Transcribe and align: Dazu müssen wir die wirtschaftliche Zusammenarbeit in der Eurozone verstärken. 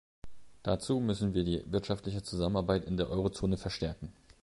Dazu 0.63 0.99
müssen 0.99 1.35
wir 1.35 1.43
die 1.43 1.61
wirtschaftliche 1.71 2.23
Zusammenarbeit 2.23 2.85
in 2.85 2.97
der 2.97 3.11
Eurozone 3.11 3.55
verstärken. 3.57 4.11